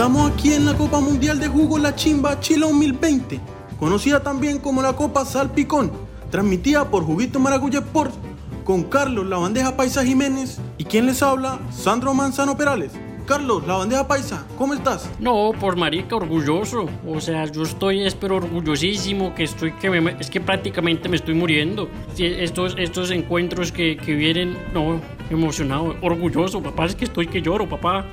[0.00, 3.38] Estamos aquí en la Copa Mundial de Jugo La Chimba Chile 2020,
[3.78, 5.92] conocida también como la Copa Salpicón,
[6.30, 8.14] transmitida por Juguito Maracuya Sports,
[8.64, 12.92] con Carlos La Bandeja Paisa Jiménez y quien les habla, Sandro Manzano Perales.
[13.30, 15.08] Carlos, La Bandeja Paisa, ¿cómo estás?
[15.20, 16.88] No, por marica, orgulloso.
[17.06, 21.34] O sea, yo estoy, espero, orgullosísimo, que estoy, que me, es que prácticamente me estoy
[21.34, 21.88] muriendo.
[22.18, 27.68] Estos, estos encuentros que, que vienen, no, emocionado, orgulloso, papá, es que estoy que lloro,
[27.68, 28.04] papá.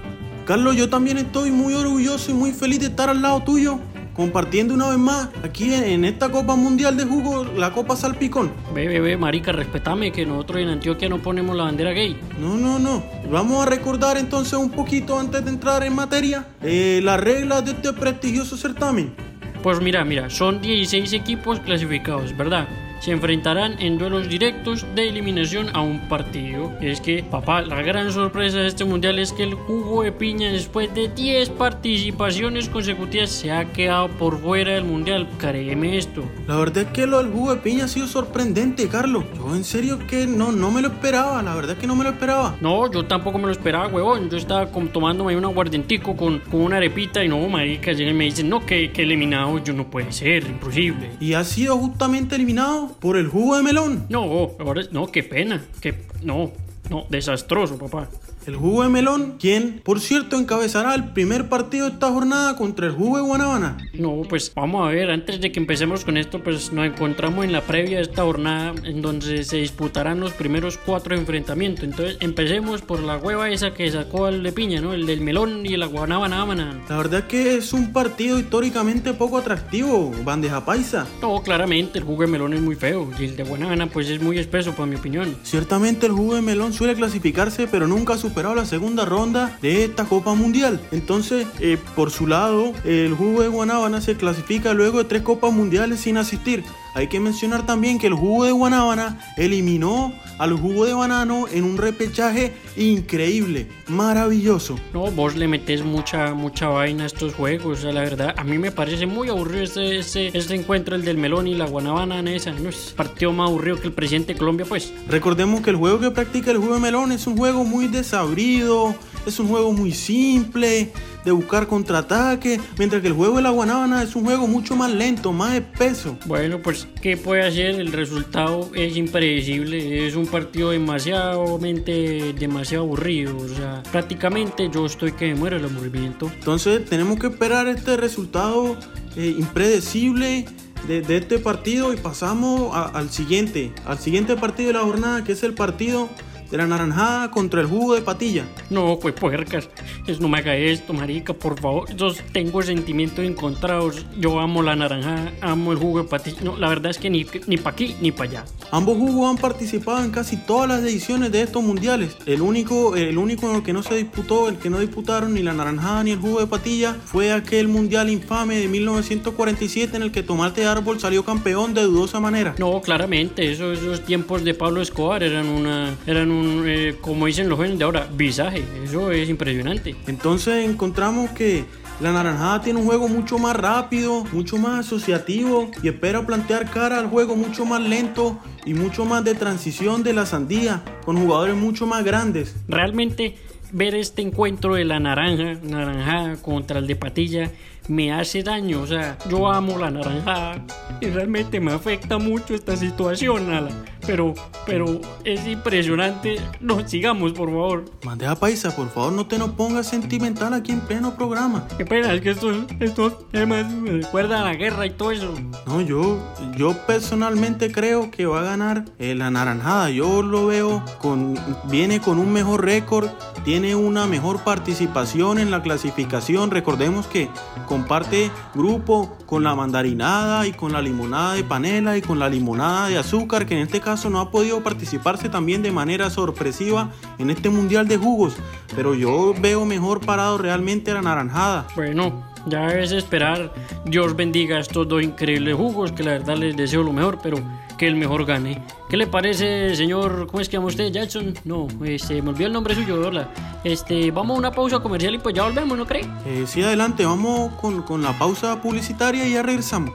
[0.46, 3.80] Carlos, yo también estoy muy orgulloso y muy feliz de estar al lado tuyo,
[4.18, 8.52] compartiendo una vez más aquí en, esta Copa Mundial de Jugo, la Copa Salpicón.
[8.74, 12.20] Ve, ve, ve, marica, respetame que nosotros en Antioquia no ponemos la bandera gay.
[12.40, 13.04] No, no, no.
[13.32, 17.72] Vamos a recordar entonces un poquito antes de entrar en materia eh, las reglas de
[17.72, 19.14] este prestigioso certamen.
[19.62, 22.68] Pues mira, mira, son 16 equipos clasificados, ¿verdad?
[23.00, 26.74] Se enfrentarán en duelos directos de eliminación a un partido.
[26.82, 30.12] Y es que, papá, la gran sorpresa de este mundial es que el jugo de
[30.12, 35.28] piña, después de 10 participaciones consecutivas, se ha quedado por fuera del mundial.
[35.38, 36.24] Créeme esto.
[36.48, 39.26] La verdad es que lo del jugo de piña ha sido sorprendente, Carlos.
[39.36, 42.04] Yo en serio que no, no me lo esperaba, la verdad es que no me
[42.04, 42.56] lo esperaba.
[42.62, 44.30] No, yo tampoco me lo esperaba, huevón.
[44.30, 48.18] Yo estaba como tomándome un aguardientico con, con una arepita y no, marica, llegan y
[48.18, 49.64] me dicen, no, que, que eliminado.
[49.64, 51.12] Yo no puede ser, imposible.
[51.20, 54.06] Y ha sido justamente eliminado por el jugo de melón.
[54.10, 55.64] No, ahora no, qué pena.
[55.82, 56.52] Que, no,
[56.90, 58.10] no, desastroso, papá.
[58.48, 62.86] El jugo de melón, quien, por cierto, encabezará el primer partido de esta jornada contra
[62.86, 63.76] el jugo de Guanabana.
[63.92, 67.52] No, pues vamos a ver, antes de que empecemos con esto, pues nos encontramos en
[67.52, 71.84] la previa de esta jornada en donde se disputarán los primeros cuatro enfrentamientos.
[71.84, 74.94] Entonces, empecemos por la hueva esa que sacó al de piña, ¿no?
[74.94, 76.42] El del melón y la guanábana.
[76.42, 76.82] ámana.
[76.88, 81.06] La verdad es que es un partido históricamente poco atractivo, bandeja paisa.
[81.22, 84.22] No, claramente, el jugo de melón es muy feo y el de guanábana, pues es
[84.22, 85.36] muy espeso, por mi opinión.
[85.44, 89.84] Ciertamente el jugo de melón suele clasificarse, pero nunca ha superado la segunda ronda de
[89.84, 90.80] esta Copa Mundial.
[90.92, 95.52] Entonces, eh, por su lado, el jugo de Guanábana se clasifica luego de tres Copas
[95.52, 96.64] Mundiales sin asistir.
[96.94, 101.64] Hay que mencionar también que el jugo de Guanábana eliminó al jugo de banano en
[101.64, 104.80] un repechaje increíble, maravilloso.
[104.94, 107.80] No, vos le metes mucha, mucha vaina a estos juegos.
[107.80, 111.04] O sea, la verdad, a mí me parece muy aburrido este, este, este encuentro, el
[111.04, 112.52] del melón y la guanábana en esa.
[112.52, 114.94] No es partido más aburrido que el presidente de Colombia, pues.
[115.08, 118.96] Recordemos que el juego que practica el jugo de melón es un juego muy desabrido,
[119.26, 120.92] es un juego muy simple,
[121.28, 124.92] de buscar contraataque, mientras que el juego de la guanábana es un juego mucho más
[124.94, 126.18] lento, más espeso.
[126.26, 127.80] Bueno, pues, ¿qué puede hacer?
[127.82, 130.08] El resultado es impredecible.
[130.08, 133.36] Es un partido demasiado, demasiado aburrido.
[133.38, 136.32] O sea, prácticamente yo estoy que me muero el aburrimiento.
[136.34, 138.78] Entonces tenemos que esperar este resultado
[139.18, 140.46] eh, impredecible
[140.88, 145.24] de, de este partido y pasamos a- al siguiente, al siguiente partido de la jornada,
[145.26, 146.08] que es el partido
[146.50, 148.46] de la naranjada contra el jugo de patilla.
[148.70, 149.70] No, pues puercas.
[150.06, 151.94] Es, no me haga esto, marica, por favor.
[151.96, 154.06] Yo tengo sentimientos encontrados.
[154.18, 156.42] Yo amo la naranja, amo el jugo de patilla.
[156.42, 158.46] No, la verdad es que ni, ni para aquí ni para allá.
[158.72, 162.18] Ambos jugos han participado en casi todas las ediciones de estos mundiales.
[162.26, 165.44] El único, el único en el que no se disputó, el que no disputaron ni
[165.44, 170.12] la naranjada ni el jugo de patilla, fue aquel mundial infame de 1947 en el
[170.12, 172.56] que Tomate Árbol salió campeón de dudosa manera.
[172.58, 177.50] No, claramente, esos, esos tiempos de Pablo Escobar eran una, eran un, eh, como dicen
[177.50, 178.64] los jóvenes de ahora, visaje.
[178.84, 179.96] Eso es impresionante.
[180.08, 181.66] Entonces encontramos que
[182.00, 187.00] la naranjada tiene un juego mucho más rápido, mucho más asociativo y espera plantear cara
[187.00, 191.56] al juego mucho más lento y mucho más de transición de la sandía, con jugadores
[191.56, 192.56] mucho más grandes.
[192.68, 193.36] Realmente
[193.72, 197.52] ver este encuentro de la naranja, naranjada contra el de patilla,
[197.88, 198.82] me hace daño.
[198.82, 200.66] O sea, yo amo la naranjada
[201.02, 203.72] y realmente me afecta mucho esta situación, Ala.
[204.08, 204.34] Pero,
[204.66, 206.40] pero es impresionante.
[206.62, 207.86] No, sigamos, por favor.
[208.04, 211.68] Bandeja paisa, por favor no te nos pongas sentimental aquí en pleno programa.
[211.78, 215.34] Qué pena, es que estos, estos temas me recuerdan a la guerra y todo eso.
[215.66, 216.18] No, yo,
[216.56, 219.90] yo personalmente creo que va a ganar eh, la naranjada.
[219.90, 223.10] Yo lo veo con, viene con un mejor récord,
[223.44, 226.52] tiene una mejor participación en la clasificación.
[226.52, 227.30] Recordemos que
[227.66, 232.88] comparte grupo con la mandarinada y con la limonada de panela y con la limonada
[232.88, 237.30] de azúcar, que en este caso no ha podido participarse también de manera sorpresiva en
[237.30, 238.36] este mundial de jugos.
[238.76, 241.68] Pero yo veo mejor parado realmente a la naranjada.
[241.76, 243.52] Bueno, ya es esperar.
[243.86, 247.38] Dios bendiga a estos dos increíbles jugos, que la verdad les deseo lo mejor, pero
[247.78, 248.64] que el mejor gane.
[248.90, 250.28] ¿Qué le parece, señor?
[250.28, 250.92] ¿Cómo es que llama usted?
[250.92, 251.34] Jackson.
[251.44, 253.30] No, este, me olvidó el nombre suyo, hola.
[253.64, 256.06] Este, vamos a una pausa comercial y pues ya volvemos, ¿no cree?
[256.26, 259.94] Eh, sí, adelante, vamos con, con la pausa publicitaria y ya regresamos.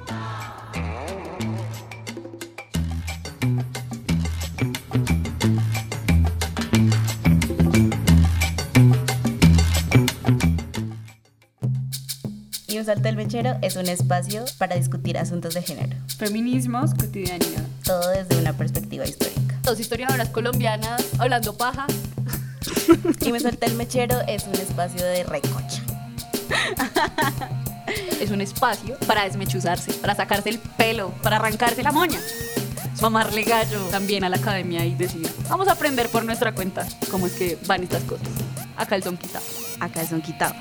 [12.92, 17.64] Salto del mechero es un espacio para discutir asuntos de género, Feminismos, cotidianidad.
[17.84, 19.58] todo desde una perspectiva histórica.
[19.62, 21.86] Dos historiadoras colombianas hablando paja.
[23.22, 25.82] Y me salta el mechero es un espacio de recocha.
[28.20, 32.20] Es un espacio para desmechuzarse, para sacarse el pelo, para arrancarse la moña.
[33.00, 37.26] Mamarle gallo también a la academia y decir, vamos a aprender por nuestra cuenta cómo
[37.26, 38.28] es que van estas cosas.
[38.76, 39.44] Acá el son quitado.
[39.80, 40.54] Acá son quitado.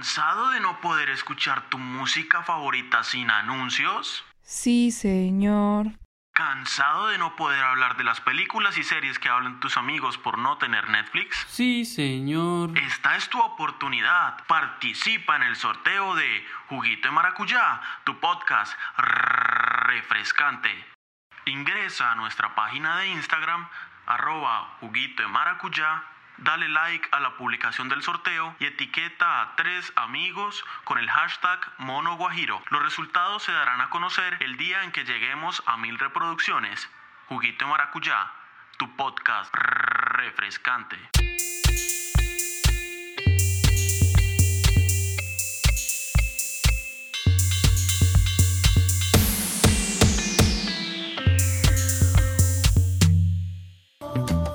[0.00, 4.24] ¿Cansado de no poder escuchar tu música favorita sin anuncios?
[4.40, 5.88] Sí, señor.
[6.32, 10.38] ¿Cansado de no poder hablar de las películas y series que hablan tus amigos por
[10.38, 11.44] no tener Netflix?
[11.50, 12.70] Sí, señor.
[12.78, 14.42] Esta es tu oportunidad.
[14.46, 20.70] Participa en el sorteo de Juguito de Maracuyá, tu podcast refrescante.
[21.44, 23.68] Ingresa a nuestra página de Instagram,
[24.06, 26.04] arroba Juguito de Maracuyá,
[26.40, 31.60] dale like a la publicación del sorteo y etiqueta a tres amigos con el hashtag
[31.78, 32.62] Mono Guajiro.
[32.70, 36.88] Los resultados se darán a conocer el día en que lleguemos a mil reproducciones.
[37.28, 38.32] Juguito Maracuyá,
[38.78, 41.19] tu podcast refrescante.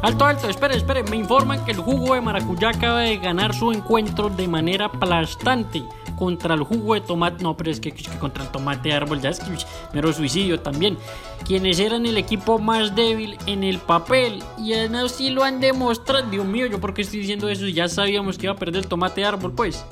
[0.05, 1.01] Alto, alto, espere, espere.
[1.01, 5.83] Me informan que el jugo de maracuyá acaba de ganar su encuentro de manera aplastante
[6.15, 7.41] contra el jugo de tomate.
[7.41, 9.57] No, pero es que, contra el tomate de árbol ya es que
[9.93, 10.95] mero suicidio también.
[11.43, 14.43] Quienes eran el equipo más débil en el papel.
[14.59, 16.29] Y así lo han demostrado.
[16.29, 17.65] Dios mío, ¿yo por qué estoy diciendo eso?
[17.65, 19.83] Ya sabíamos que iba a perder el tomate de árbol, pues.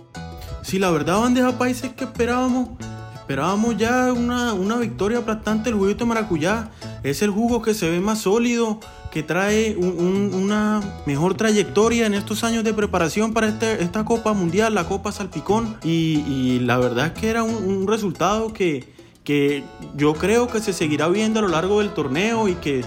[0.61, 2.69] Si la verdad, bandeja paisa, es que esperábamos.
[3.15, 6.69] Esperábamos ya una, una victoria aplastante del juguito de maracuyá.
[7.01, 8.79] Es el jugo que se ve más sólido,
[9.13, 14.03] que trae un- un- una mejor trayectoria en estos años de preparación para este- esta
[14.03, 15.77] Copa Mundial, la Copa Salpicón.
[15.83, 18.91] Y, y la verdad es que era un, un resultado que,
[19.23, 19.63] que
[19.95, 22.83] yo creo que se seguirá viendo a lo largo del torneo y que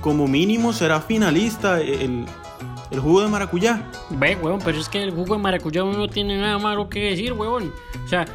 [0.00, 2.24] como mínimo será finalista el,
[2.92, 3.90] el jugo de maracuyá.
[4.10, 7.32] Ve, huevón, pero es que el jugo de maracuyá no tiene nada malo que decir,
[7.32, 7.72] huevón.
[8.04, 8.26] O sea,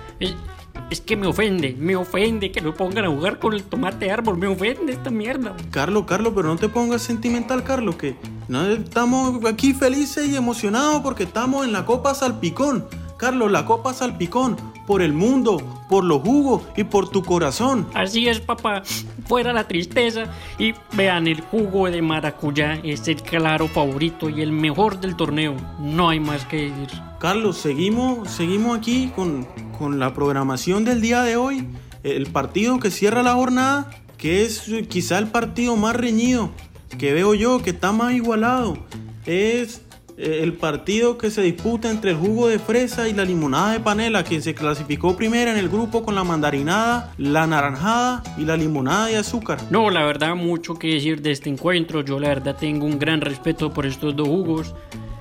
[0.89, 4.37] es que me ofende, me ofende que lo pongan a jugar con el tomate árbol,
[4.37, 5.55] me ofende esta mierda.
[5.71, 8.15] Carlos, Carlos, pero no te pongas sentimental, Carlos, que
[8.47, 12.85] no estamos aquí felices y emocionados porque estamos en la Copa Salpicón.
[13.17, 17.87] Carlos, la Copa Salpicón, por el mundo, por los jugos y por tu corazón.
[17.93, 18.83] Así es, papá,
[19.27, 20.25] fuera la tristeza.
[20.57, 25.55] Y vean, el jugo de maracuyá es el claro favorito y el mejor del torneo.
[25.79, 26.99] No hay más que decir.
[27.19, 29.47] Carlos, seguimos, seguimos aquí con,
[29.77, 31.67] con la programación del día de hoy.
[32.03, 36.51] El partido que cierra la jornada, que es quizá el partido más reñido
[36.97, 38.77] que veo yo, que está más igualado.
[39.25, 39.82] Es
[40.17, 44.23] el partido que se disputa entre el jugo de fresa y la limonada de panela,
[44.23, 49.07] quien se clasificó primero en el grupo con la mandarinada, la naranjada y la limonada
[49.07, 49.59] de azúcar.
[49.69, 52.01] No, la verdad, mucho que decir de este encuentro.
[52.01, 54.75] Yo, la verdad, tengo un gran respeto por estos dos jugos.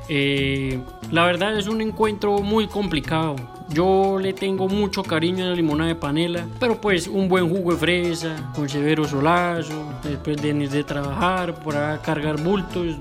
[0.08, 3.37] Eh, la verdad, es un encuentro muy complicado.
[3.68, 7.73] Yo le tengo mucho cariño a la limonada de panela, pero pues un buen jugo
[7.73, 12.97] de fresa, con severo solazo, después de venir de trabajar, para cargar bultos.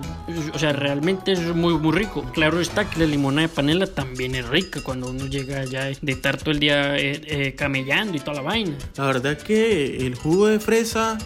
[0.54, 2.24] O sea, realmente es muy, muy rico.
[2.34, 6.12] Claro está que la limonada de panela también es rica cuando uno llega ya de
[6.12, 8.76] estar todo el día eh, eh, camellando y toda la vaina.
[8.96, 11.18] La verdad que el jugo de fresa,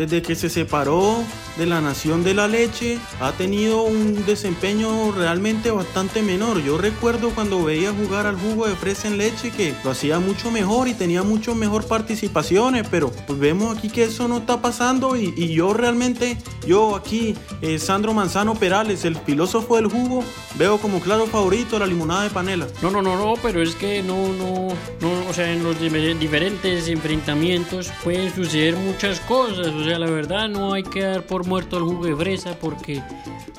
[0.00, 1.22] desde que se separó
[1.58, 6.62] de la nación de la leche, ha tenido un desempeño realmente bastante menor.
[6.62, 10.50] Yo recuerdo cuando veía jugar al jugo de fresa en leche que lo hacía mucho
[10.50, 15.16] mejor y tenía mucho mejor participaciones, pero pues vemos aquí que eso no está pasando
[15.16, 20.78] y, y yo realmente, yo aquí, eh, Sandro Manzano Perales, el filósofo del jugo, veo
[20.78, 22.66] como claro favorito la limonada de panela.
[22.80, 24.68] No, no, no, no, pero es que no, no,
[25.02, 29.98] no, o sea, en los difer- diferentes enfrentamientos pueden suceder muchas cosas, o sea, sea,
[29.98, 33.02] la verdad no hay que dar por muerto el jugo de fresa porque,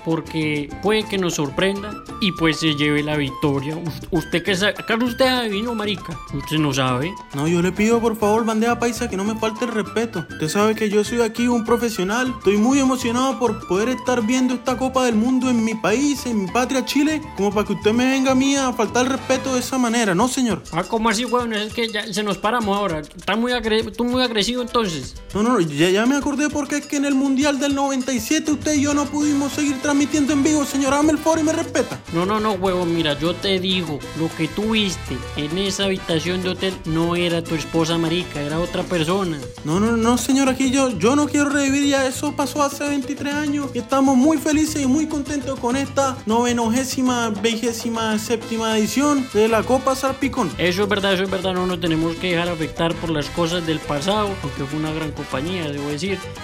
[0.06, 3.76] porque puede que nos sorprenda y pues se lleve la victoria.
[3.76, 4.74] Us- ¿Usted qué sabe?
[4.78, 6.18] ¿Acaso usted adivino, marica?
[6.34, 7.14] ¿Usted no sabe?
[7.34, 10.26] No, yo le pido por favor, bandeja paisa, que no me falte el respeto.
[10.30, 12.34] Usted sabe que yo soy aquí un profesional.
[12.38, 16.46] Estoy muy emocionado por poder estar viendo esta Copa del Mundo en mi país, en
[16.46, 19.54] mi patria Chile, como para que usted me venga a mí a faltar el respeto
[19.54, 20.64] de esa manera, ¿no, señor?
[20.72, 21.54] Ah, ¿cómo así, weón?
[21.54, 23.00] Es que ya se nos paramos ahora.
[23.00, 25.16] Está muy, agre- tú muy agresivo entonces.
[25.34, 28.74] No, no, ya, ya me acordé porque es que en el Mundial del 97 usted
[28.74, 30.94] y yo no pudimos seguir transmitiendo en vivo, señor.
[30.94, 32.02] Hágame el favor y me respeta.
[32.12, 36.44] No, no, no, huevón, mira, yo te digo, lo que tú viste en esa habitación
[36.44, 39.40] de hotel no era tu esposa marica, era otra persona.
[39.64, 43.34] No, no, no, señor, aquí yo, yo no quiero revivir ya eso pasó hace 23
[43.34, 49.48] años y estamos muy felices y muy contentos con esta novenogésima, vigésima, séptima edición de
[49.48, 50.52] la Copa Salpicón.
[50.58, 53.66] Eso es verdad, eso es verdad, no nos tenemos que dejar afectar por las cosas
[53.66, 56.01] del pasado, aunque fue una gran compañía, debo decir,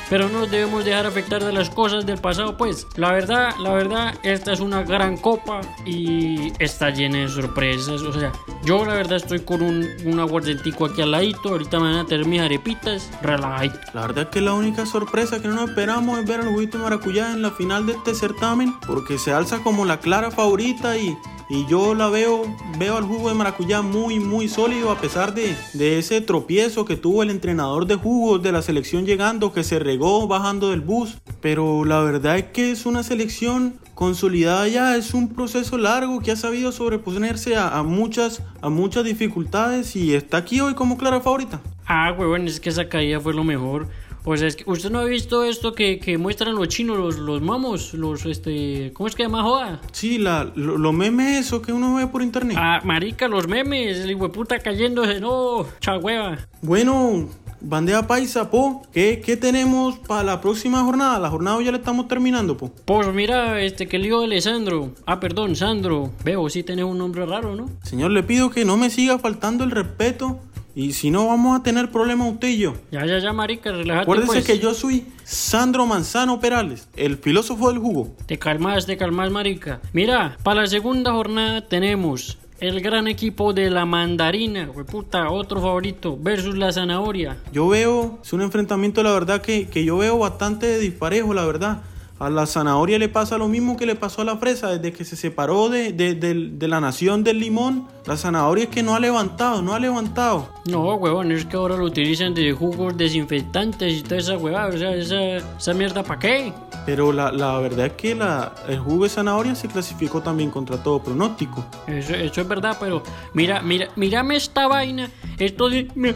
[0.09, 2.87] pero no nos debemos dejar afectar de las cosas del pasado, pues.
[2.95, 8.13] La verdad, la verdad, esta es una gran copa y está llena de sorpresas, o
[8.13, 8.31] sea,
[8.63, 12.05] yo la verdad estoy con un, un aguardentico aquí al ladito, ahorita me van a
[12.05, 13.79] tener mis arepitas, relajadito.
[13.93, 16.77] La verdad es que la única sorpresa que no nos esperamos es ver al juguito
[16.77, 21.17] maracuyá en la final de este certamen, porque se alza como la clara favorita y,
[21.49, 22.43] y yo la veo,
[22.77, 26.97] veo al jugo de maracuyá muy, muy sólido a pesar de, de ese tropiezo que
[26.97, 31.17] tuvo el entrenador de jugos de la selección llegando, que se regó bajando del bus.
[31.41, 36.31] Pero la verdad es que es una selección consolidada ya, es un proceso largo que
[36.31, 41.19] ha sabido sobreponerse a, a muchas, a muchas dificultades y está aquí hoy como clara
[41.19, 41.61] favorita.
[41.87, 43.87] Ah, huevón, es que esa caída fue lo mejor.
[44.29, 47.17] O sea, es que usted no ha visto esto que, que muestran los chinos, los,
[47.17, 49.79] los mamos, los, este, ¿cómo es que llama joda?
[49.93, 52.57] Sí, la, lo, lo memes eso que uno ve por internet.
[52.59, 56.39] Ah, marica, los memes, el hueputa cayéndose, no, chagüeva.
[56.61, 57.29] Bueno,
[57.61, 61.19] bandeja paisa, po, ¿qué, qué tenemos para la próxima jornada?
[61.19, 62.71] La jornada ya la estamos terminando, po.
[62.85, 64.91] Pues mira, este, que lío de Alessandro.
[65.05, 66.11] Ah, perdón, Sandro.
[66.23, 67.69] Veo, sí tenés un nombre raro, ¿no?
[67.83, 70.39] Señor, le pido que no me siga faltando el respeto
[70.77, 72.75] y si no vamos a tener problemas usted y yo.
[72.91, 74.45] Ya, ya, ya, marica, relájate Acuérdese pues.
[74.45, 78.15] que yo soy Sandro Manzano Perales, el filósofo del jugo.
[78.27, 79.81] Te calmas, te calmas, marica.
[79.91, 86.17] Mira, para la segunda jornada tenemos el gran equipo de la mandarina, hueputa, otro favorito,
[86.19, 87.37] versus la zanahoria.
[87.51, 91.81] Yo veo, es un enfrentamiento, la verdad, que, que yo veo bastante disparejo, la verdad.
[92.19, 95.05] A la zanahoria le pasa lo mismo que le pasó a la fresa desde que
[95.05, 97.87] se separó de, de- de- de la nación del limón.
[98.07, 100.49] La zanahoria es que no ha levantado, no ha levantado.
[100.65, 104.77] No, huevón, es que ahora lo utilizan de jugos desinfectantes y toda esa huevada, o
[104.77, 106.53] sea, esa, esa mierda, ¿para qué?
[106.87, 110.81] Pero la, la verdad es que la, el jugo de zanahoria se clasificó también contra
[110.81, 111.65] todo pronóstico.
[111.85, 115.11] Eso, eso es verdad, pero mira, mira, mírame esta vaina.
[115.37, 116.15] Esto sí me,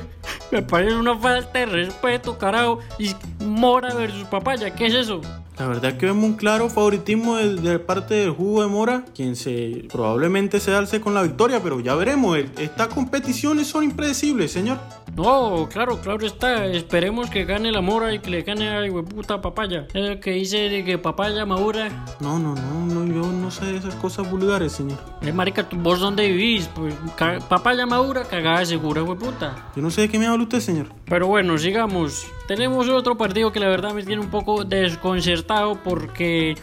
[0.51, 2.79] me parece una falta de respeto, carajo.
[2.97, 3.11] Y
[3.43, 5.21] Mora versus papaya, ¿qué es eso?
[5.61, 9.35] La verdad es que vemos un claro favoritismo de, parte del jugo de Mora, quien
[9.35, 12.35] se probablemente se alce con la victoria, pero ya veremos.
[12.57, 14.79] Estas competiciones son impredecibles, señor.
[15.15, 16.65] No, claro, claro está.
[16.67, 19.85] Esperemos que gane la mora y que le gane a puta papaya.
[19.93, 22.05] Es el que dice de que papaya madura.
[22.19, 24.97] No, no, no, no, yo no sé esas cosas vulgares, señor.
[25.21, 26.67] Eh, marica, ¿tú- ¿vos dónde vivís?
[26.69, 26.95] Pues
[27.49, 29.69] papaya madura, cagada segura, puta.
[29.75, 30.87] Yo no sé de qué me habla usted, señor.
[31.05, 32.25] Pero bueno, sigamos.
[32.47, 36.55] Tenemos otro partido que la verdad me tiene un poco desconcertado porque...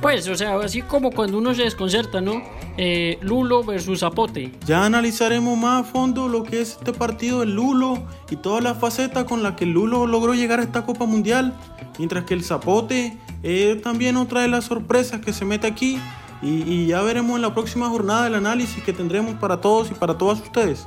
[0.00, 2.42] Pues, o sea, así como cuando uno se desconcerta, ¿no?
[2.76, 4.52] Eh, Lulo versus Zapote.
[4.66, 8.78] Ya analizaremos más a fondo lo que es este partido del Lulo y todas las
[8.78, 11.54] facetas con las que el Lulo logró llegar a esta Copa Mundial,
[11.98, 15.98] mientras que el Zapote es también otra de las sorpresas que se mete aquí
[16.42, 19.94] y, y ya veremos en la próxima jornada el análisis que tendremos para todos y
[19.94, 20.86] para todas ustedes.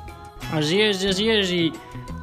[0.51, 1.51] Así es, así es.
[1.51, 1.71] Y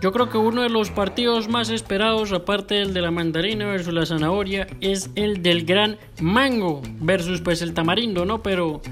[0.00, 3.94] yo creo que uno de los partidos más esperados, aparte del de la mandarina versus
[3.94, 8.42] la zanahoria, es el del gran mango versus pues el tamarindo, ¿no?
[8.42, 8.82] Pero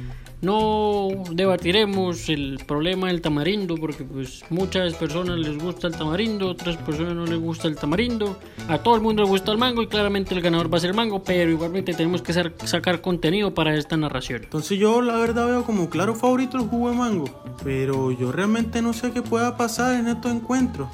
[0.44, 6.76] no debatiremos el problema del tamarindo porque pues muchas personas les gusta el tamarindo, otras
[6.76, 9.86] personas no les gusta el tamarindo, a todo el mundo le gusta el mango y
[9.86, 13.54] claramente el ganador va a ser el mango, pero igualmente tenemos que sa- sacar contenido
[13.54, 14.42] para esta narración.
[14.44, 17.24] Entonces yo la verdad veo como claro favorito el jugo de mango,
[17.64, 20.88] pero yo realmente no sé qué pueda pasar en estos encuentros.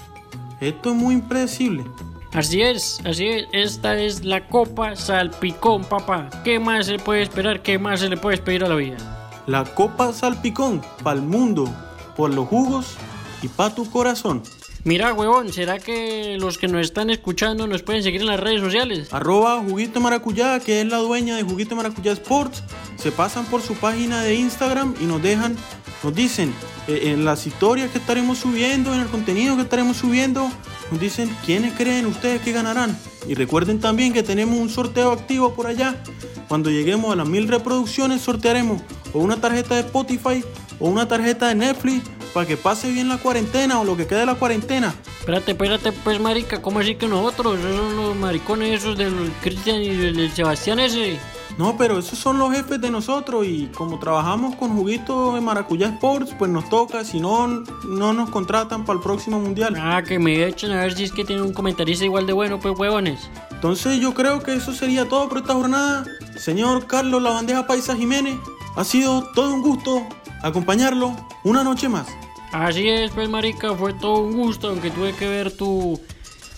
[0.60, 1.84] Esto es muy impredecible.
[2.32, 6.30] Así es, así es, esta es la Copa Salpicón, papá.
[6.44, 7.60] ¿Qué más se puede esperar?
[7.60, 9.19] ¿Qué más se le puede pedir a la vida?
[9.46, 11.68] La Copa Salpicón, pa'l mundo,
[12.16, 12.96] por los jugos
[13.42, 14.42] y pa' tu corazón.
[14.82, 18.60] Mira, huevón, ¿será que los que nos están escuchando nos pueden seguir en las redes
[18.60, 19.12] sociales?
[19.12, 22.62] Arroba Juguito Maracuyá, que es la dueña de Juguito Maracuyá Sports.
[22.96, 25.54] Se pasan por su página de Instagram y nos dejan,
[26.02, 26.54] nos dicen
[26.88, 30.50] eh, en las historias que estaremos subiendo, en el contenido que estaremos subiendo,
[30.90, 32.98] nos dicen quiénes creen ustedes que ganarán.
[33.28, 36.02] Y recuerden también que tenemos un sorteo activo por allá.
[36.48, 38.80] Cuando lleguemos a las mil reproducciones sortearemos
[39.12, 40.44] o una tarjeta de Spotify
[40.78, 44.20] o una tarjeta de Netflix para que pase bien la cuarentena o lo que quede
[44.20, 44.94] de la cuarentena.
[45.18, 47.58] Espérate, espérate, pues, marica, ¿cómo así que nosotros?
[47.58, 51.18] Esos son los maricones esos del Cristian y del, Sebastián ese.
[51.58, 55.88] No, pero esos son los jefes de nosotros y como trabajamos con Juguito de Maracuyá
[55.88, 57.46] Sports, pues nos toca, si no,
[57.86, 59.76] no nos contratan para el próximo mundial.
[59.78, 62.58] Ah, que me echen a ver si es que tiene un comentarista igual de bueno,
[62.60, 63.28] pues, huevones.
[63.50, 66.06] Entonces yo creo que eso sería todo por esta jornada.
[66.38, 68.38] Señor Carlos La Bandeja Paisa Jiménez,
[68.76, 70.06] ha sido todo un gusto
[70.42, 72.08] acompañarlo una noche más.
[72.52, 76.00] Así es, pues, marica, fue todo un gusto, aunque tuve que ver tu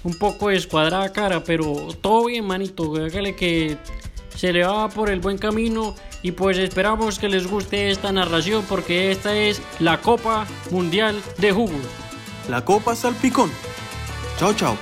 [0.04, 2.94] un poco descuadrada cara, pero todo bien, manito.
[2.96, 3.76] Hágale que
[4.34, 8.64] se le va por el buen camino y pues esperamos que les guste esta narración
[8.68, 11.86] porque esta es la Copa Mundial de Jugos.
[12.48, 13.50] La Copa Salpicón.
[14.38, 14.76] Chao, chao.